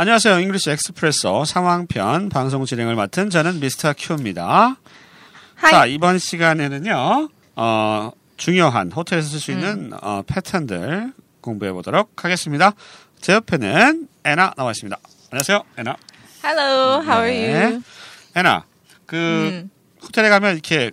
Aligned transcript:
안녕하세요. 0.00 0.40
English 0.40 0.70
Expresso 0.70 1.44
상황편 1.44 2.30
방송 2.30 2.64
진행을 2.64 2.94
맡은 2.96 3.28
저는 3.28 3.60
미스터 3.60 3.92
큐입니다. 3.98 4.78
Hi. 5.56 5.70
자, 5.70 5.84
이번 5.84 6.18
시간에는요, 6.18 7.28
어, 7.56 8.10
중요한 8.38 8.90
호텔에서 8.92 9.28
쓸 9.28 9.40
수 9.40 9.50
있는 9.50 9.92
어, 10.00 10.22
패턴들 10.26 11.12
공부해 11.42 11.72
보도록 11.72 12.24
하겠습니다. 12.24 12.72
제 13.20 13.34
옆에는 13.34 14.08
애나 14.24 14.54
나와 14.56 14.70
있습니다. 14.70 14.96
안녕하세요, 15.32 15.64
애나. 15.76 15.96
Hello, 16.46 17.02
how 17.02 17.22
are 17.22 17.30
네. 17.30 17.62
you? 17.64 17.82
애나, 18.36 18.64
그 19.04 19.16
음. 19.16 19.70
호텔에 20.02 20.30
가면 20.30 20.54
이렇게 20.54 20.92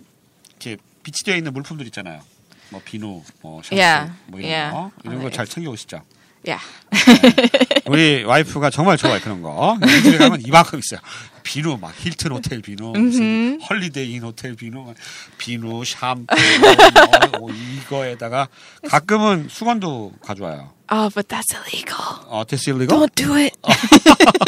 이렇게 0.50 0.76
비치되어 1.02 1.34
있는 1.34 1.54
물품들 1.54 1.86
있잖아요. 1.86 2.20
뭐 2.68 2.82
비누, 2.84 3.22
뭐 3.40 3.62
샴푸, 3.62 3.74
Yeah, 3.80 4.12
뭐 4.26 4.38
이런 4.38 4.52
yeah. 4.52 4.70
거 4.70 4.90
이런 5.04 5.22
거 5.22 5.30
잘 5.30 5.46
챙겨 5.46 5.70
오시죠. 5.70 6.02
Yeah. 6.48 6.64
우리 7.84 8.24
와이프가 8.24 8.70
정말 8.70 8.96
좋아해 8.96 9.20
그런 9.20 9.42
거. 9.42 9.76
우리 9.82 10.02
집에 10.02 10.16
가면 10.16 10.40
이만큼 10.46 10.78
있어요. 10.78 11.00
비누 11.42 11.76
막 11.78 11.92
힐튼 11.98 12.32
호텔 12.32 12.62
비누, 12.62 12.92
무슨 12.92 13.60
헐리데이 13.60 14.14
인 14.14 14.22
호텔 14.22 14.54
비누, 14.54 14.94
비누, 15.36 15.84
샴푸, 15.84 16.24
뭐, 17.32 17.38
뭐 17.38 17.50
이거에다가 17.50 18.48
가끔은 18.88 19.48
수건도 19.50 20.12
가져와요. 20.22 20.72
Oh, 20.90 21.10
but 21.12 21.28
that's 21.28 21.52
illegal. 21.52 22.00
어, 22.28 22.44
That's 22.46 22.70
illegal? 22.70 22.94
Don't 22.94 23.14
do 23.14 23.34
it. 23.34 23.54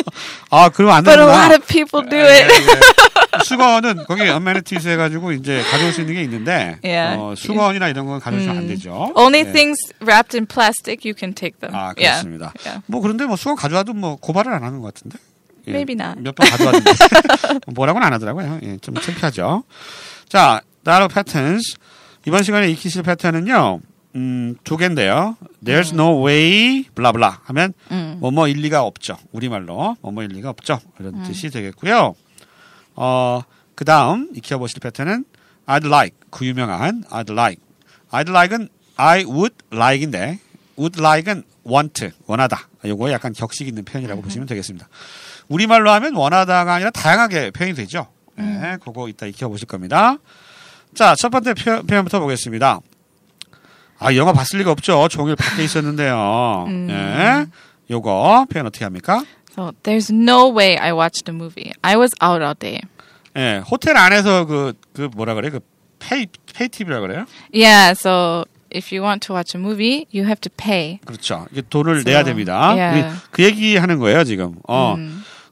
아, 0.51 0.69
그러면 0.69 0.97
안 0.97 1.05
But 1.05 1.21
a 1.21 1.27
되는구나. 1.27 1.45
lot 1.47 1.55
of 1.57 1.67
people 1.67 2.09
do 2.09 2.17
예, 2.19 2.43
it. 2.43 2.53
예. 2.53 3.45
수건은 3.45 4.05
거기 4.07 4.29
amenities 4.29 4.89
해가지고 4.89 5.33
이제 5.33 5.63
가져올 5.71 5.93
수 5.93 6.01
있는 6.01 6.15
게 6.15 6.23
있는데 6.25 6.79
Yeah. 6.85 7.17
어, 7.21 7.35
수건이나 7.37 7.89
이런 7.89 8.07
건 8.07 8.19
가져오시면 8.21 8.57
안 8.59 8.67
되죠. 8.67 9.13
Only 9.15 9.47
예. 9.49 9.53
things 9.53 9.79
wrapped 10.03 10.37
in 10.37 10.47
plastic 10.47 11.07
you 11.09 11.15
can 11.17 11.33
take 11.35 11.59
them. 11.61 11.75
아 11.75 11.95
Yeah. 11.97 12.21
그렇습니다. 12.23 12.53
Yeah. 12.67 12.83
뭐 12.87 13.01
그런데 13.01 13.25
뭐 13.27 13.37
수건 13.37 13.57
가져와도 13.57 13.93
뭐 13.95 14.17
고발을 14.17 14.53
안 14.53 14.65
하는 14.65 14.81
것 14.81 14.93
같은데. 14.95 15.19
예, 15.69 15.71
Maybe 15.73 15.95
not. 15.95 16.21
몇번 16.21 16.49
가져왔는데 16.51 16.91
뭐라고는 17.75 18.07
안 18.07 18.13
하더라고요. 18.15 18.59
예, 18.65 18.77
좀 18.79 18.95
창피하죠. 18.97 19.63
자, 20.29 20.61
다로 20.85 21.07
패턴스 21.09 21.77
이번 22.27 22.43
시간에 22.43 22.69
익히실 22.71 23.03
패턴은요. 23.05 23.81
음, 24.17 24.57
두 24.65 24.77
개인데요. 24.77 25.37
There's 25.65 25.93
no 25.93 26.27
way, 26.27 26.85
블라블라 26.95 27.43
하면 27.45 27.73
뭐뭐 28.19 28.49
일리가 28.49 28.83
없죠. 28.83 29.17
우리말로 29.33 29.97
뭐뭐 30.01 30.23
일리가 30.25 30.51
없죠. 30.51 30.81
이런 30.99 31.23
뜻이 31.23 31.49
되겠고요. 31.51 32.15
어, 32.97 33.43
그 33.75 33.85
다음 33.85 34.29
익혀보실 34.35 34.81
패턴은 34.81 35.25
I'd 35.67 35.87
like, 35.87 36.17
그 36.31 36.45
유명한 36.47 37.05
I'd 37.05 37.31
like. 37.31 37.63
I'd 38.11 38.29
like은 38.29 38.69
I 38.97 39.25
would 39.25 39.55
like인데 39.73 40.39
would 40.77 40.99
like은 41.01 41.45
want, 41.67 42.11
원하다. 42.27 42.69
요거 42.85 43.13
약간 43.13 43.33
격식 43.33 43.69
있는 43.69 43.85
표현이라고 43.85 44.23
보시면 44.23 44.47
되겠습니다. 44.49 44.89
우리말로 45.49 45.91
하면 45.91 46.15
원하다가 46.15 46.75
아니라 46.75 46.91
다양하게 46.91 47.51
표현이 47.53 47.75
되죠. 47.75 48.09
네, 48.37 48.77
그거 48.83 49.09
이따 49.09 49.27
익혀보실 49.27 49.69
겁니다. 49.69 50.17
자, 50.95 51.15
첫 51.17 51.29
번째 51.29 51.55
표, 51.55 51.83
표현부터 51.83 52.21
보겠습니다. 52.21 52.81
아, 54.01 54.15
영화 54.17 54.33
봤을 54.33 54.59
리가 54.59 54.71
없죠. 54.73 55.09
종일 55.09 55.37
밖에 55.37 55.63
있었는데요. 55.63 56.67
네. 56.89 57.47
요거 57.91 58.47
표현 58.51 58.67
어떻게 58.67 58.85
합니까? 58.85 59.23
So 59.53 59.73
there's 59.83 60.11
no 60.13 60.49
way 60.49 60.77
I 60.77 60.93
watched 60.93 61.31
a 61.31 61.35
movie. 61.35 61.73
I 61.83 61.97
was 61.97 62.11
out 62.23 62.43
all 62.43 62.55
day. 62.59 62.81
예, 63.37 63.63
호텔 63.71 63.97
안에서 63.97 64.47
그, 64.47 64.73
그 64.93 65.09
뭐라 65.15 65.35
그래? 65.35 65.51
그 65.51 65.61
pay, 65.99 66.27
pay 66.55 66.69
TV라 66.69 67.01
그래요? 67.01 67.27
Yeah, 67.53 67.93
so 67.93 68.45
if 68.75 68.93
you 68.95 69.03
want 69.05 69.27
to 69.27 69.35
watch 69.35 69.57
a 69.57 69.61
movie, 69.61 70.07
you 70.15 70.25
have 70.25 70.41
to 70.41 70.51
pay. 70.57 70.99
그렇죠. 71.05 71.47
이게 71.53 71.63
돈을 71.63 72.01
So, 72.01 72.11
내야 72.11 72.25
됩니다. 72.25 72.71
yeah. 72.71 73.21
그 73.31 73.45
얘기 73.45 73.77
하는 73.77 73.99
거예요, 73.99 74.25
지금. 74.25 74.57
어. 74.67 74.97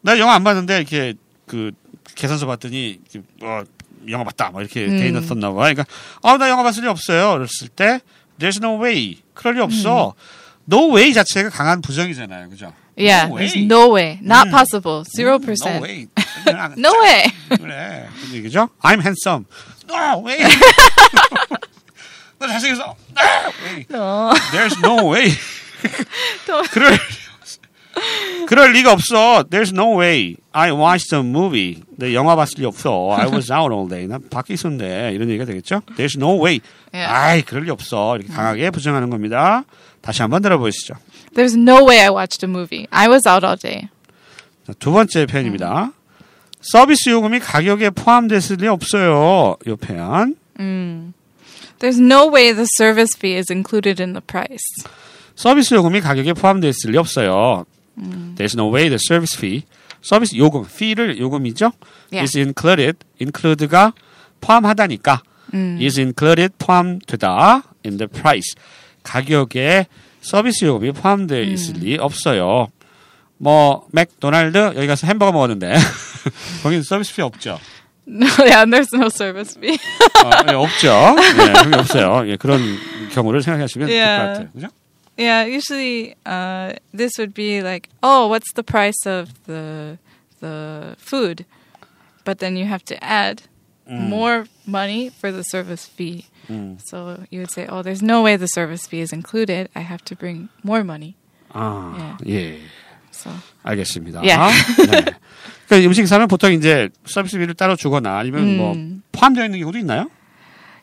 나 0.01 0.19
영화 0.19 0.35
안 0.35 0.43
봤는데, 0.45 0.79
이렇게, 0.79 1.15
그, 1.47 1.73
계산서 2.15 2.47
봤더니, 2.47 2.99
어, 3.43 3.63
영화 4.09 4.25
봤다. 4.25 4.51
막 4.51 4.61
이렇게 4.61 4.87
돼 4.87 5.09
있었나 5.09 5.51
봐. 5.53 5.57
그러니까, 5.73 5.85
아, 6.23 6.39
나 6.39 6.49
영화 6.49 6.63
봤을 6.63 6.85
리 6.85 6.89
없어요. 6.89 7.33
그랬을 7.33 7.69
때, 7.69 8.01
there's 8.39 8.59
no 8.61 8.77
way. 8.81 9.23
그럴 9.35 9.55
리 9.55 9.61
없어. 9.61 10.15
no 10.71 10.93
way 10.95 11.13
자체가 11.13 11.51
강한 11.51 11.81
부정이잖아요. 11.81 12.49
그죠? 12.51 12.73
Yeah, 12.97 13.29
No 13.29 13.37
there's 13.39 13.55
way. 13.55 13.65
no 13.67 13.89
way. 13.95 14.19
Not 14.23 14.51
possible. 14.51 15.05
Zero 15.15 15.39
No 15.39 15.47
percent. 15.47 15.81
way. 15.83 16.09
그냥 16.45 16.75
No 16.77 16.91
way. 17.01 17.31
그래. 17.51 18.09
그 18.29 18.37
얘기죠? 18.37 18.69
I'm 18.83 19.01
handsome. 19.01 19.47
No 19.87 20.19
way. 20.21 20.43
나 22.39 22.47
잘생겼어. 22.47 22.97
No 23.15 23.53
way. 23.65 23.87
No. 23.89 24.33
There's 24.53 24.77
no 24.83 25.07
way. 25.07 25.33
그럴 26.73 26.99
그럴 28.47 28.73
리가 28.73 28.93
없어. 28.93 29.45
There's 29.45 29.73
no 29.73 29.99
way. 29.99 30.37
I 30.53 30.73
watched 30.73 31.15
a 31.15 31.21
movie. 31.21 31.83
내 31.97 32.15
영화 32.15 32.35
봤을 32.35 32.61
리 32.61 32.65
없어. 32.65 33.15
I 33.17 33.27
was 33.27 33.53
out 33.53 33.73
all 33.73 33.89
day. 33.89 34.07
난 34.07 34.23
밖에 34.31 34.55
있었는데 34.55 35.13
이런 35.15 35.29
얘기가 35.29 35.45
되겠죠? 35.45 35.83
There's 35.97 36.17
no 36.17 36.43
way. 36.43 36.61
Yeah. 36.93 37.13
아이 37.13 37.43
그럴 37.43 37.65
리 37.65 37.71
없어. 37.71 38.17
이렇게 38.17 38.33
강하게 38.33 38.71
부정하는 38.71 39.11
겁니다. 39.11 39.65
다시 40.01 40.23
한번 40.23 40.43
들어보시죠. 40.43 40.95
There's 41.35 41.57
no 41.57 41.87
way 41.87 42.01
I 42.01 42.09
watched 42.09 42.45
a 42.47 42.51
movie. 42.51 42.87
I 42.91 43.09
was 43.09 43.29
out 43.29 43.45
all 43.45 43.59
day. 43.59 43.89
자, 44.67 44.73
두 44.79 44.93
번째 44.93 45.27
표현입니다. 45.27 45.93
서비스 46.61 47.11
요금이 47.11 47.41
가격에 47.41 47.91
포함됐을 47.91 48.57
리 48.61 48.67
없어요. 48.67 49.57
이 49.67 49.75
표현. 49.75 50.37
There's 51.79 52.01
no 52.01 52.29
way 52.35 52.53
the 52.53 52.67
service 52.77 53.17
fee 53.17 53.37
is 53.37 53.53
included 53.53 54.03
in 54.03 54.13
the 54.13 54.21
price. 54.21 54.65
서비스 55.37 55.75
요금이 55.75 56.01
가격에 56.01 56.33
포함되어 56.33 56.71
있을 56.71 56.91
리 56.91 56.99
없어요. 56.99 57.65
There's 58.37 58.55
no 58.55 58.69
way 58.73 58.89
the 58.89 58.99
service 58.99 59.37
fee. 59.37 59.65
서비스 60.01 60.37
요금, 60.37 60.65
fee를 60.65 61.19
요금이죠. 61.19 61.73
Yeah. 62.13 62.23
is 62.25 62.37
included. 62.39 62.99
include가 63.21 63.93
포함하다니까. 64.41 65.23
is 65.81 65.99
included 65.99 66.53
포함되다 66.59 67.63
in 67.85 67.97
the 67.97 68.07
price. 68.07 68.55
가격에 69.03 69.87
서비스 70.21 70.65
요금이 70.65 70.93
포함되어 70.93 71.43
있을 71.43 71.75
리 71.81 71.97
없어요. 71.99 72.69
뭐 73.39 73.87
맥도날드 73.93 74.57
여기 74.77 74.87
가서 74.87 75.07
햄버거 75.07 75.33
먹었는데 75.33 75.75
거기는 76.63 76.83
서비스 76.83 77.15
피 77.15 77.23
없죠. 77.23 77.59
No, 78.07 78.27
yeah, 78.41 78.65
there's 78.65 78.89
no 78.95 79.07
service 79.09 79.55
fee. 79.59 79.77
어, 80.25 80.31
예, 80.51 80.55
없죠. 80.55 80.89
예, 80.91 81.77
없어요. 81.77 82.27
예, 82.29 82.37
그런 82.37 82.61
경우를 83.13 83.43
생각하시면 83.43 83.87
될것 83.87 84.03
Yeah. 84.03 84.27
같아요. 84.27 84.49
그죠? 84.53 84.69
yeah, 85.18 85.46
usually 85.46 86.16
uh, 86.26 86.74
this 86.94 87.18
would 87.18 87.34
be 87.34 87.62
like, 87.62 87.90
oh, 88.02 88.28
what's 88.28 88.52
the 88.54 88.64
price 88.64 89.06
of 89.06 89.30
the 89.46 89.98
the 90.40 90.96
food? 90.98 91.46
But 92.26 92.40
then 92.40 92.56
you 92.56 92.66
have 92.66 92.84
to 92.86 93.04
add 93.04 93.44
more 93.88 94.46
money 94.66 95.10
for 95.10 95.32
the 95.32 95.44
service 95.44 95.86
fee. 95.86 96.26
So 96.86 97.24
you 97.30 97.40
would 97.40 97.52
say, 97.52 97.68
oh, 97.68 97.82
there's 97.82 98.02
no 98.02 98.22
way 98.22 98.36
the 98.38 98.48
service 98.48 98.88
fee 98.88 99.02
is 99.02 99.14
included. 99.14 99.70
I 99.76 99.82
have 99.82 100.04
to 100.06 100.16
bring 100.16 100.50
more 100.64 100.84
money. 100.84 101.16
아, 101.54 102.18
예. 102.26 102.60
So 103.12 103.30
알겠습니다. 103.64 104.24
예. 104.24 104.36
네. 104.88 105.06
그러니까 105.68 105.88
음식 105.88 106.08
사면 106.08 106.28
보통 106.28 106.52
이제 106.52 106.90
서비스비를 107.06 107.54
따로 107.54 107.76
주거나 107.76 108.18
아니면 108.18 108.58
뭐 108.58 108.76
포함되어 109.12 109.46
있는 109.46 109.60
경우도 109.60 109.78
있나요? 109.78 110.10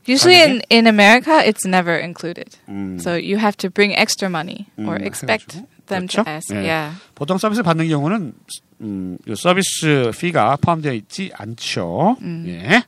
Usually 0.06 0.42
in 0.42 0.62
in 0.70 0.88
America, 0.88 1.42
it's 1.46 1.66
never 1.66 1.96
included. 1.98 2.56
So 3.02 3.16
you 3.16 3.38
have 3.38 3.58
to 3.58 3.70
bring 3.70 3.96
extra 3.96 4.30
money 4.30 4.68
or 4.78 4.98
음, 4.98 5.06
expect 5.06 5.56
해가지고. 5.56 5.68
them 5.88 6.08
그렇죠? 6.08 6.24
to 6.24 6.30
ask. 6.30 6.54
예. 6.54 6.64
Yeah. 6.66 6.96
보통 7.16 7.38
서비스 7.38 7.62
받는 7.64 7.88
경우는 7.90 8.34
음, 8.82 9.18
요 9.28 9.36
service 9.36 10.12
fee가 10.18 10.58
포함되어 10.62 10.94
있지 10.94 11.32
않죠. 11.36 12.18
예. 12.48 12.84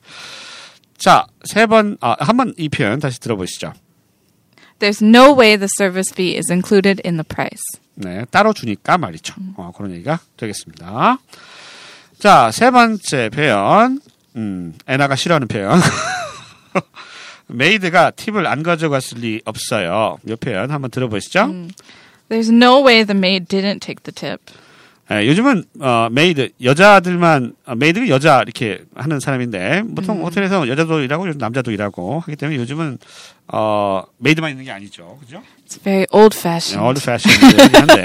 자, 0.98 1.28
세 1.46 1.68
번, 1.68 1.96
아, 2.02 2.16
한번 2.20 2.54
이 2.58 2.70
표현 2.70 3.00
다시 3.00 3.20
들어보시죠. 3.20 3.74
There's 4.80 5.02
no 5.02 5.34
way 5.38 5.56
the 5.56 5.68
service 5.78 6.12
fee 6.14 6.36
is 6.38 6.52
included 6.52 7.02
in 7.06 7.18
the 7.18 7.24
price. 7.24 7.62
네, 7.96 8.26
따로 8.32 8.54
주니까 8.54 8.98
말이죠. 8.98 9.36
어, 9.58 9.72
그런 9.76 9.92
얘기가 9.92 10.20
되겠습니다. 10.38 11.18
자, 12.20 12.52
세 12.52 12.72
번째 12.72 13.30
표현. 13.30 14.02
음, 14.36 14.74
애나가 14.88 15.16
싫어하는 15.16 15.48
표현. 15.48 15.80
maid가 17.48 18.12
팁을 18.12 18.46
안 18.46 18.64
가져갔을 18.64 19.20
리 19.20 19.42
없어요. 19.46 20.18
이 20.28 20.36
표현 20.36 20.72
한번 20.72 20.92
들어보시죠. 20.92 21.48
There's 22.30 22.52
no 22.52 22.86
way 22.86 23.06
the 23.06 23.18
maid 23.18 23.48
didn't 23.48 23.80
take 23.80 24.04
the 24.04 24.14
tip. 24.14 24.42
예, 25.10 25.26
요즘은 25.26 25.64
어, 25.80 26.10
메이드 26.12 26.50
여자들만 26.62 27.54
어, 27.66 27.76
maid가 27.76 28.10
여자 28.10 28.42
이렇게 28.42 28.84
하는 28.94 29.22
사람인데 29.22 29.84
보통 29.96 30.22
호텔에서 30.22 30.68
여자도 30.68 31.00
일하고 31.00 31.28
남자도 31.28 31.72
일하고 31.72 32.20
하기 32.20 32.36
때문에 32.36 32.58
요즘은 32.60 32.98
어, 33.48 34.04
maid만 34.18 34.52
있는 34.52 34.66
게 34.66 34.72
아니죠, 34.72 35.18
그죠? 35.22 35.42
It's 35.66 35.82
very 35.82 36.06
old 36.12 36.38
fashioned. 36.38 36.86
old 36.86 37.00
fashion이긴 37.06 37.76
한데 37.76 38.04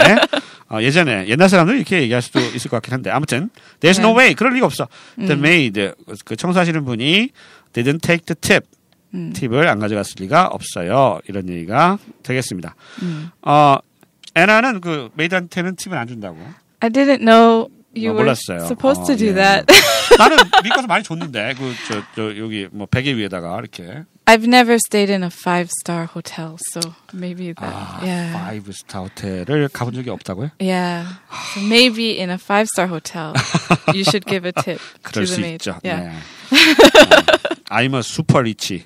어, 0.70 0.80
예전에 0.80 1.26
옛날 1.26 1.48
사람들 1.48 1.76
이렇게 1.76 2.02
얘기할 2.02 2.22
수도 2.22 2.38
있을 2.38 2.70
것 2.70 2.76
같긴 2.76 2.94
한데 2.94 3.10
아무튼 3.10 3.50
there's 3.80 3.98
no 3.98 4.16
way 4.16 4.34
그럴 4.34 4.54
리가 4.54 4.66
없어. 4.66 4.86
The 5.16 5.32
maid 5.32 5.90
그 6.24 6.36
청소하시는 6.36 6.84
분이 6.84 7.30
didn't 7.72 8.02
take 8.02 8.24
the 8.26 8.34
tip 8.40 8.66
팁을 9.34 9.68
안 9.68 9.78
가져갔을 9.78 10.14
리가 10.20 10.46
없어요. 10.48 11.20
이런 11.28 11.48
얘기가 11.48 11.98
되겠습니다. 12.22 12.74
어, 13.42 13.76
애나는 14.34 14.80
그 14.80 15.10
maid한테는 15.14 15.76
팁을 15.76 15.98
안 15.98 16.08
준다고. 16.08 16.38
I 16.80 16.88
didn't 16.88 17.20
know 17.20 17.68
you 17.94 18.10
어, 18.10 18.14
were 18.16 18.24
몰랐어요. 18.24 18.64
supposed 18.64 19.04
to 19.04 19.12
어, 19.12 19.16
do 19.16 19.28
예. 19.28 19.34
that. 19.34 19.66
나는 20.18 20.38
미국에서 20.62 20.86
많이 20.86 21.04
줬는데 21.04 21.54
그저저 21.54 22.38
여기 22.38 22.68
뭐 22.72 22.86
베개 22.86 23.14
위에다가 23.16 23.58
이렇게 23.58 24.04
I've 24.24 24.44
never 24.46 24.76
stayed 24.76 25.10
in 25.12 25.22
a 25.24 25.30
five 25.30 25.68
star 25.82 26.06
hotel, 26.06 26.56
so 26.72 26.80
maybe 27.12 27.52
that. 27.52 27.74
아, 27.74 27.98
yeah. 28.02 28.32
five 28.32 28.72
star 28.72 29.00
hotel을 29.00 29.68
가본 29.72 29.94
적이 29.94 30.10
없다고요? 30.10 30.52
Yeah. 30.60 31.06
So 31.54 31.60
maybe 31.66 32.18
in 32.18 32.30
a 32.30 32.38
five 32.38 32.68
star 32.68 32.86
hotel, 32.88 33.34
you 33.92 34.04
should 34.04 34.24
give 34.24 34.46
a 34.46 34.52
tip 34.52 34.78
그럴 35.02 35.26
to 35.26 35.26
the 35.26 35.34
수 35.34 35.40
maid. 35.40 35.58
있죠. 35.58 35.76
Yeah. 35.84 36.14
네. 36.14 37.51
어, 37.72 37.76
I'm 37.76 37.94
a 37.94 38.00
super 38.00 38.40
rich, 38.40 38.84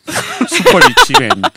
super 0.48 0.78
rich 0.78 1.12
man. 1.18 1.42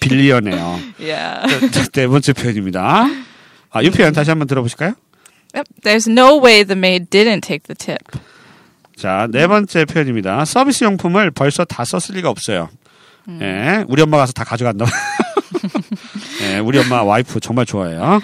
빌리언이에요. 0.00 0.80
Yeah. 0.98 1.70
자, 1.70 1.86
네 1.92 2.06
번째 2.06 2.32
표현입니다. 2.32 3.06
아, 3.70 3.82
이 3.82 3.90
표현 3.90 4.12
다시 4.12 4.30
한번 4.30 4.48
들어보실까요? 4.48 4.94
Yep. 5.54 5.66
There's 5.82 6.10
no 6.10 6.42
way 6.42 6.64
the 6.64 6.76
maid 6.76 7.10
didn't 7.10 7.42
take 7.42 7.64
the 7.66 7.76
tip. 7.76 8.18
자, 8.96 9.28
네 9.30 9.46
번째 9.46 9.84
표현입니다. 9.84 10.44
서비스 10.44 10.84
용품을 10.84 11.30
벌써 11.30 11.64
다 11.64 11.84
썼을 11.84 12.16
리가 12.16 12.28
없어요. 12.28 12.68
예, 13.40 13.84
우리 13.88 14.02
엄마 14.02 14.16
가서 14.16 14.32
다 14.32 14.44
가져간다. 14.44 14.86
예, 16.48 16.58
우리 16.58 16.78
엄마 16.78 17.02
와이프 17.02 17.40
정말 17.40 17.66
좋아해요. 17.66 18.20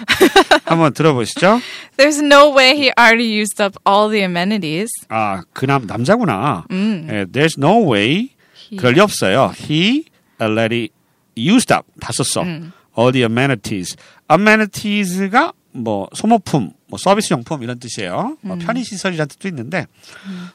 한번 0.65 0.93
들어보시죠. 0.93 1.59
There's 1.97 2.19
no 2.23 2.55
way 2.55 2.71
he 2.75 2.91
already 2.97 3.27
used 3.39 3.61
up 3.61 3.77
all 3.87 4.09
the 4.09 4.21
amenities. 4.23 4.89
아, 5.09 5.43
그 5.53 5.65
남, 5.65 5.85
남자구나. 5.85 6.65
음. 6.71 7.07
예, 7.09 7.25
there's 7.25 7.57
no 7.57 7.91
way. 7.91 8.29
He- 8.69 8.77
그럴 8.77 8.93
리 8.93 8.99
없어요. 8.99 9.53
He 9.57 10.05
already 10.41 10.89
used 11.37 11.71
up. 11.73 11.85
다 11.99 12.11
썼어. 12.13 12.43
음. 12.43 12.71
All 12.97 13.11
the 13.11 13.23
amenities. 13.23 13.95
amenities가 14.27 15.53
뭐 15.73 16.07
소모품, 16.15 16.71
뭐 16.87 16.97
서비스 16.97 17.33
용품 17.33 17.61
이런 17.61 17.77
뜻이에요. 17.79 18.37
뭐 18.41 18.57
편의 18.57 18.85
시설이라는 18.85 19.27
뜻도 19.27 19.49
있는데, 19.49 19.85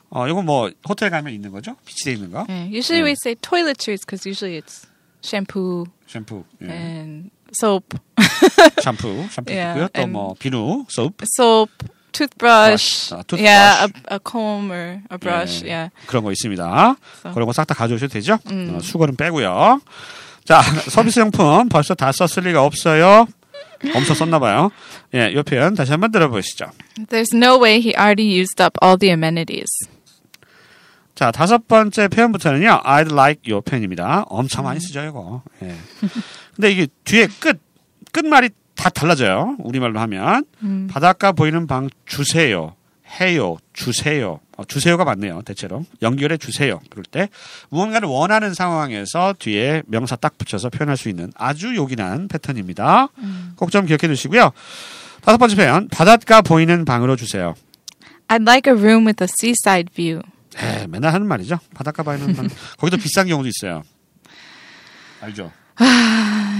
어, 0.08 0.26
이건 0.26 0.46
뭐 0.46 0.70
호텔 0.88 1.10
가면 1.10 1.32
있는 1.34 1.50
거죠? 1.50 1.76
비치돼 1.84 2.12
있는 2.14 2.30
거. 2.32 2.46
Yeah. 2.48 2.74
Usually 2.74 3.02
Yeah. 3.02 3.04
we 3.04 3.12
say 3.22 3.34
toiletries 3.36 4.00
because 4.06 4.24
usually 4.26 4.56
it's 4.58 4.86
shampoo 5.22 5.84
샴푸, 6.08 6.44
예. 6.62 6.68
and 6.70 7.30
soap, 7.58 7.96
샴푸, 8.82 9.26
샴푸 9.30 9.52
Yeah, 9.52 9.74
있고요. 9.78 9.88
또 9.92 10.00
and- 10.00 10.12
뭐 10.12 10.34
비누, 10.38 10.86
소프 10.88 11.24
soap, 11.38 11.70
toothbrush. 12.12 13.10
Brush, 13.10 13.12
uh, 13.14 13.22
toothbrush. 13.26 13.42
Yeah, 13.42 13.86
a, 14.10 14.14
a 14.16 14.18
comb 14.18 14.70
or 14.72 15.02
a 15.10 15.18
brush. 15.18 15.62
예, 15.64 15.68
Yeah. 15.68 15.90
그런 16.06 16.24
거 16.24 16.32
있습니다. 16.32 16.96
So- 17.22 17.32
그런 17.34 17.46
거 17.46 17.52
싹 17.52 17.66
다 17.66 17.74
가져오셔도 17.74 18.12
되죠? 18.12 18.38
음. 18.50 18.74
어, 18.76 18.80
수건은 18.80 19.16
빼고요. 19.16 19.80
자, 20.44 20.62
서비스 20.88 21.20
용품 21.20 21.68
벌써 21.68 21.94
다 21.94 22.10
썼을 22.12 22.46
리가 22.48 22.64
없어요. 22.64 23.26
엄청 23.94 24.14
썼나 24.14 24.38
봐요. 24.38 24.70
예, 25.14 25.30
이 25.30 25.42
표현 25.42 25.74
다시 25.74 25.92
한번 25.92 26.10
들어보시죠. 26.12 26.66
There's 27.08 27.32
no 27.34 27.56
way 27.62 27.80
he 27.80 27.94
already 27.96 28.26
used 28.28 28.60
up 28.62 28.76
all 28.82 28.98
the 28.98 29.10
amenities. 29.12 29.70
자, 31.20 31.30
다섯 31.30 31.68
번째 31.68 32.08
표현부터는요. 32.08 32.80
I'd 32.82 33.12
like 33.12 33.52
요 33.52 33.60
표현입니다. 33.60 34.24
엄청 34.30 34.64
많이 34.64 34.80
쓰죠, 34.80 35.04
이거. 35.04 35.42
예. 35.62 35.76
근데 36.56 36.72
이게 36.72 36.86
뒤에 37.04 37.28
끝, 37.38 37.60
끝말이 38.10 38.48
다 38.74 38.88
달라져요. 38.88 39.56
우리말로 39.58 40.00
하면. 40.00 40.46
바닷가 40.88 41.32
보이는 41.32 41.66
방 41.66 41.90
주세요. 42.06 42.74
해요. 43.20 43.58
주세요. 43.74 44.40
어, 44.56 44.64
주세요가 44.64 45.04
맞네요. 45.04 45.42
대체로. 45.42 45.84
연결해 46.00 46.38
주세요. 46.38 46.80
그럴 46.88 47.04
때 47.04 47.28
무언가를 47.68 48.08
원하는 48.08 48.54
상황에서 48.54 49.34
뒤에 49.38 49.82
명사 49.88 50.16
딱 50.16 50.38
붙여서 50.38 50.70
표현할 50.70 50.96
수 50.96 51.10
있는 51.10 51.30
아주 51.36 51.76
요긴한 51.76 52.28
패턴입니다. 52.28 53.08
꼭좀 53.56 53.84
기억해 53.84 54.08
두시고요. 54.08 54.52
다섯 55.20 55.36
번째 55.36 55.56
표현. 55.56 55.88
바닷가 55.88 56.40
보이는 56.40 56.86
방으로 56.86 57.16
주세요. 57.16 57.54
I'd 58.28 58.40
like 58.48 58.72
a 58.72 58.80
room 58.80 59.04
with 59.04 59.22
a 59.22 59.28
seaside 59.28 59.92
view. 59.94 60.22
에, 60.58 60.86
맨날 60.88 61.12
하는 61.14 61.26
말이죠. 61.26 61.58
바닷가 61.74 62.02
방. 62.02 62.18
거기도 62.78 62.96
비싼 62.96 63.26
경우도 63.28 63.48
있어요. 63.48 63.82
알죠? 65.20 65.52
Uh, 65.80 65.86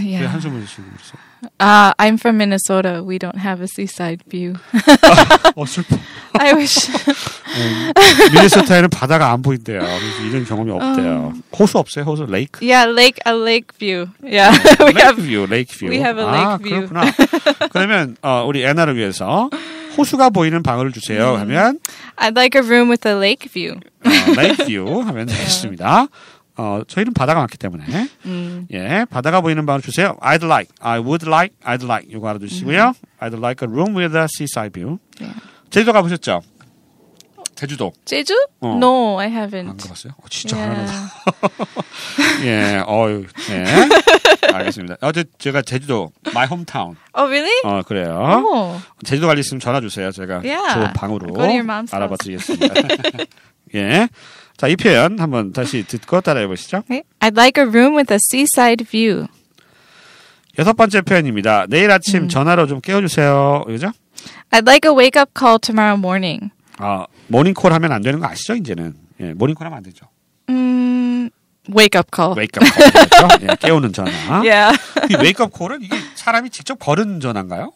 왜 0.01 0.17
yeah. 0.17 0.29
한숨을 0.33 0.67
쉬고 0.67 0.83
있어요? 0.97 1.21
Uh, 1.61 1.93
I'm 1.99 2.17
from 2.17 2.37
Minnesota. 2.39 3.03
We 3.05 3.19
don't 3.19 3.37
have 3.37 3.61
a 3.61 3.69
seaside 3.69 4.23
view. 4.31 4.55
어, 5.57 5.67
슬퍼. 5.67 5.97
I 6.41 6.55
wish. 6.55 6.89
미네소타에는 8.33 8.89
바다가 8.89 9.31
안 9.33 9.43
보인대요. 9.43 9.81
그래서 9.81 10.23
이런 10.27 10.45
경험이 10.47 10.71
없대요. 10.71 11.35
호수 11.59 11.79
없어요? 11.79 12.05
호수 12.05 12.25
lake? 12.27 12.65
yeah, 12.65 12.89
lake 12.91 13.19
a 13.27 13.35
lake 13.35 13.75
view. 13.79 14.09
Yeah, 14.25 14.57
we 14.81 14.93
lake 14.93 15.01
have. 15.01 15.17
view, 15.17 15.47
lake 15.51 15.79
view. 15.79 15.87
we 15.91 15.97
have 15.99 16.19
a 16.19 16.25
아, 16.27 16.33
lake 16.33 16.65
view. 16.65 16.87
그렇구나. 16.89 17.69
그러면 17.73 18.17
어, 18.23 18.45
우리 18.47 18.65
애나를 18.65 18.97
위해서 18.97 19.51
호수가 19.97 20.31
보이는 20.31 20.63
방을 20.63 20.93
주세요. 20.93 21.35
음. 21.35 21.41
하면 21.41 21.79
I'd 22.17 22.37
like 22.37 22.61
a 22.61 22.67
room 22.67 22.91
with 22.91 23.07
a 23.09 23.15
lake 23.15 23.49
view. 23.51 23.79
어, 24.05 24.11
lake 24.37 24.65
view 24.67 25.01
하면 25.03 25.27
되겠습니다. 25.27 26.07
어, 26.57 26.83
저희는 26.87 27.15
바다가 27.15 27.41
많기 27.41 27.57
때문에 27.59 27.85
음. 28.27 28.67
예, 28.73 29.07
바다가 29.09 29.41
보이는 29.41 29.65
방을 29.65 29.81
주세요. 29.83 30.17
I'd 30.21 30.45
like, 30.45 30.71
I 30.81 30.99
would 31.01 31.27
like, 31.27 31.55
I'd 31.65 31.85
like 31.85 32.09
이거 32.11 32.29
알아두시고요. 32.29 32.93
I'd 33.21 33.39
like 33.39 33.67
a 33.67 33.71
room 33.73 33.97
with 33.97 34.15
a 34.17 34.25
seaside 34.25 34.73
view. 34.75 34.99
Yeah. 35.21 35.39
제주도 35.71 35.93
가보셨죠? 35.93 36.43
제주도 37.55 37.93
Jeju? 38.07 38.35
어. 38.61 38.75
No, 38.77 39.19
I 39.21 39.27
안 39.29 39.33
haven't. 39.37 39.77
가봤어요? 39.83 40.13
어, 40.17 40.25
진짜 40.31 40.57
Yeah. 40.57 40.87
하나도. 40.87 41.67
예, 42.45 42.83
어유, 42.87 43.27
예, 43.51 43.65
알겠습니다. 44.53 44.97
어제 45.01 45.25
제가 45.39 45.63
제주도 45.63 46.13
my 46.29 46.47
hometown. 46.47 46.97
Oh, 47.15 47.27
really? 47.29 47.61
어 47.65 47.83
그래요. 47.83 48.43
Oh. 48.47 48.81
제주도 49.05 49.27
갈일 49.27 49.41
있으면 49.41 49.61
전화 49.61 49.81
주세요. 49.81 50.11
제가 50.11 50.43
Yeah. 50.45 50.75
좋은 50.75 50.93
방으로 50.93 51.27
Go 51.29 51.37
to 51.37 51.45
your 51.47 51.65
mom's 51.65 51.93
알아봐 51.95 52.17
드리겠습니다. 52.17 52.75
예, 53.75 54.09
자 54.57 54.67
이 54.69 54.77
표현 54.77 55.19
한번 55.21 55.53
다시 55.53 55.85
듣고 55.87 56.21
따라해 56.21 56.47
보시죠. 56.47 56.79
Okay. 56.79 57.03
I'd 57.21 57.37
like 57.37 57.63
a 57.63 57.67
room 57.69 57.97
with 57.97 58.13
a 58.13 58.19
seaside 58.31 58.85
view. 58.85 59.27
여섯 60.59 60.73
번째 60.75 61.01
표현입니다. 61.03 61.67
내일 61.69 61.91
아침 61.91 62.29
전화로 62.29 62.67
좀 62.67 62.81
깨워주세요. 62.81 63.65
그죠? 63.67 63.93
I'd 64.51 64.67
like 64.67 64.89
a 64.91 64.95
wake 64.95 65.19
up 65.21 65.31
call 65.39 65.59
tomorrow 65.61 65.97
morning. 65.99 66.51
아 66.79 67.07
모닝콜 67.29 67.73
하면 67.73 67.93
안 67.93 68.03
되는 68.03 68.19
거 68.21 68.27
아시죠? 68.27 68.55
이제는 68.57 68.95
예, 69.21 69.33
모닝콜 69.35 69.65
하면 69.67 69.77
안 69.79 69.83
되죠. 69.85 70.07
Mm, 71.71 71.77
wake 71.77 71.99
up 71.99 72.09
call. 72.15 72.35
Wake 72.37 72.55
up 72.55 72.65
call이죠. 72.67 73.29
예, 73.43 73.57
깨우는 73.61 73.93
전화. 73.93 74.11
Yeah. 74.43 74.79
이 75.11 75.15
wake 75.17 75.41
up 75.41 75.53
call은 75.53 75.83
이게 75.83 75.97
사람이 76.15 76.51
직접 76.51 76.79
걸은 76.79 77.21
전화인가요? 77.21 77.73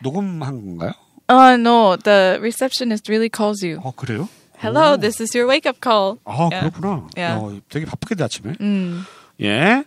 녹음한 0.00 0.40
건가요? 0.78 0.92
Oh 1.28 1.54
no, 1.56 1.96
the 1.96 2.38
receptionist 2.40 3.08
really 3.10 3.28
calls 3.34 3.64
you. 3.64 3.80
어 3.82 3.92
그래요? 3.96 4.28
Hello, 4.62 4.94
오. 4.94 4.96
this 4.96 5.20
is 5.22 5.36
your 5.36 5.48
wake 5.50 5.68
up 5.68 5.78
call. 5.82 6.18
아 6.24 6.48
Yeah. 6.50 6.70
그렇구나. 6.70 7.08
Yeah. 7.16 7.40
어, 7.42 7.60
되게 7.68 7.84
바쁘겠다 7.86 8.24
아침에. 8.26 8.54
Mm. 8.60 9.04
예. 9.42 9.84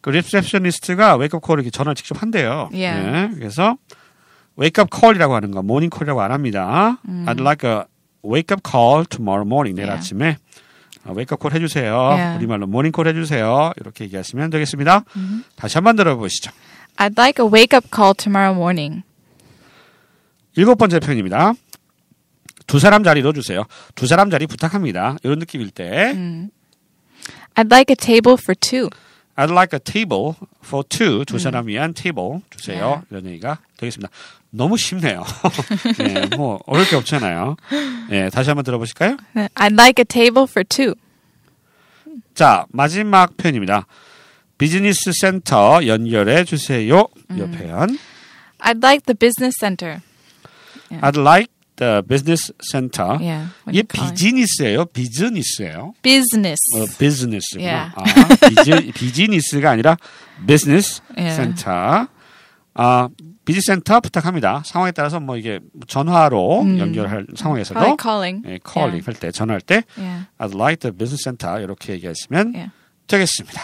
그 0.00 0.10
receptionist가 0.10 1.16
wake 1.16 1.33
up 1.33 1.42
call을 1.42 1.60
이렇게 1.60 1.70
전화를 1.70 1.96
직접 1.96 2.22
한대요. 2.22 2.68
Yeah. 2.72 3.32
예. 3.32 3.34
그래서 3.34 3.76
wake 4.56 4.79
up 4.79 4.90
call이라고 4.90 5.34
하는 5.34 5.50
거 5.50 5.62
모닝 5.62 5.90
콜이라고 5.90 6.20
안 6.22 6.30
합니다. 6.32 6.98
I'd 7.26 7.40
like 7.40 7.68
a 7.68 7.84
wake 8.24 8.54
up 8.54 8.62
call 8.68 9.04
tomorrow 9.06 9.46
morning 9.46 9.74
내일 9.76 9.88
Yeah. 9.88 9.98
아침에 9.98 10.36
wake 11.14 11.30
up 11.30 11.38
call 11.40 11.52
해주세요. 11.52 11.94
Yeah. 11.96 12.38
우리말로 12.38 12.66
모닝 12.66 12.92
콜 12.92 13.06
해주세요. 13.08 13.72
이렇게 13.80 14.04
얘기하시면 14.04 14.50
되겠습니다. 14.50 15.04
다시 15.56 15.76
한번 15.78 15.96
들어보시죠. 15.96 16.50
I'd 16.96 17.14
like 17.18 17.44
a 17.44 17.50
wake 17.50 17.76
up 17.76 17.88
call 17.94 18.14
tomorrow 18.14 18.56
morning. 18.58 19.02
일곱 20.56 20.76
번째 20.76 20.98
표현입니다. 21.00 21.52
두 22.66 22.78
사람 22.78 23.04
자리로 23.04 23.32
주세요. 23.32 23.64
두 23.94 24.06
사람 24.06 24.30
자리 24.30 24.46
부탁합니다. 24.46 25.16
이런 25.22 25.38
느낌일 25.38 25.70
때 25.70 26.12
Mm. 26.14 26.48
I'd 27.54 27.70
like 27.70 27.90
a 27.92 27.96
table 27.96 28.36
for 28.40 28.54
two. 28.58 28.88
I'd 29.36 29.50
like 29.50 29.76
a 29.76 29.80
table 29.80 30.34
for 30.64 30.82
two. 30.88 31.24
두 31.26 31.38
사람 31.38 31.66
위한 31.66 31.92
table 31.92 32.40
주세요. 32.50 33.02
네. 33.02 33.06
이런 33.10 33.26
얘기가 33.26 33.58
되겠습니다. 33.76 34.10
너무 34.50 34.76
쉽네요. 34.78 35.24
예, 36.00 36.36
뭐 36.36 36.58
어려울 36.66 36.88
게 36.88 36.96
없잖아요. 36.96 37.56
예, 38.12 38.30
다시 38.30 38.48
한번 38.48 38.64
들어보실까요? 38.64 39.18
I'd 39.54 39.74
like 39.74 40.00
a 40.00 40.04
table 40.04 40.46
for 40.48 40.64
two. 40.64 40.94
자, 42.34 42.64
마지막 42.70 43.36
표현입니다. 43.36 43.86
비즈니스 44.58 45.12
센터 45.12 45.86
연결해 45.86 46.44
주세요. 46.44 47.06
이 47.30 47.36
표현. 47.36 47.98
I'd 48.60 48.82
like 48.82 49.04
the 49.04 49.14
business 49.14 49.54
center. 49.60 50.00
I'd 51.02 51.20
like 51.20 51.52
the 51.76 52.02
business 52.08 52.52
center. 52.62 53.18
Yeah. 53.20 53.48
이게. 53.70 53.82
비즈니스예요? 53.82 54.86
비즈니스예요? 54.86 55.92
business. 56.02 56.58
어, 56.76 56.86
비즈니스구나. 56.98 57.64
Yeah. 57.64 57.92
아, 57.96 58.48
비즈, 58.48 58.92
비즈니스가 58.92 59.70
아니라 59.70 59.96
비즈니스 60.46 61.00
Yeah. 61.16 61.36
센터. 61.36 62.08
아, 62.74 63.08
비즈 63.44 63.60
센터 63.60 64.00
부탁합니다. 64.00 64.62
상황에 64.64 64.90
따라서 64.92 65.20
뭐 65.20 65.36
이게 65.36 65.60
전화로 65.86 66.78
연결할 66.78 67.26
상황에서도 67.36 67.78
Probably 67.78 67.96
calling. 68.00 68.42
예, 68.48 68.58
calling 68.66 69.04
할 69.06 69.14
때, 69.14 69.30
전화할 69.30 69.60
때 69.60 69.84
Yeah. 69.96 70.26
I'd 70.38 70.54
like 70.54 70.80
the 70.80 70.92
business 70.96 71.22
center 71.24 71.62
이렇게 71.62 71.92
얘기하시면 71.94 72.52
Yeah. 72.54 72.72
되겠습니다. 73.06 73.60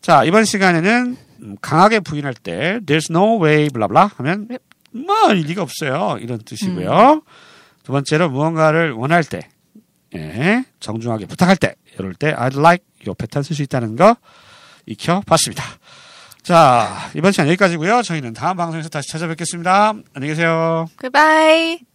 자, 0.00 0.24
이번 0.24 0.44
시간에는 0.44 1.16
음, 1.42 1.56
강하게 1.60 2.00
부인할 2.00 2.32
때 2.34 2.78
there's 2.86 3.10
no 3.10 3.42
way 3.44 3.68
블라블라 3.68 4.12
하면 4.16 4.48
뭐 4.94 5.32
일리가 5.32 5.62
없어요. 5.62 6.18
이런 6.20 6.38
뜻이고요. 6.38 7.22
두 7.82 7.92
번째로 7.92 8.30
무언가를 8.30 8.92
원할 8.92 9.24
때, 9.24 9.40
예, 10.14 10.64
정중하게 10.80 11.26
부탁할 11.26 11.56
때, 11.56 11.74
이럴 11.98 12.14
때 12.14 12.32
I'd 12.34 12.58
like 12.58 12.84
요 13.06 13.14
패턴 13.14 13.42
쓸 13.42 13.56
수 13.56 13.62
있다는 13.62 13.96
거 13.96 14.16
익혀봤습니다. 14.86 15.62
자, 16.42 17.10
이번 17.14 17.32
시간 17.32 17.48
여기까지고요. 17.48 18.02
저희는 18.02 18.34
다음 18.34 18.56
방송에서 18.56 18.88
다시 18.88 19.10
찾아뵙겠습니다. 19.10 19.94
안녕히 20.14 20.28
계세요. 20.34 20.86
Goodbye. 21.00 21.93